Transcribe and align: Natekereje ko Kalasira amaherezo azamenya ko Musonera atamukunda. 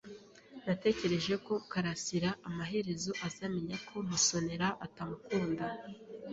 Natekereje 0.65 1.33
ko 1.45 1.53
Kalasira 1.71 2.29
amaherezo 2.49 3.11
azamenya 3.27 3.77
ko 3.87 3.95
Musonera 4.09 4.67
atamukunda. 4.85 5.65